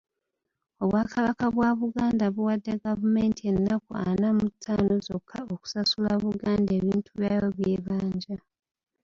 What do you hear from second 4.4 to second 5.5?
ttaano zokka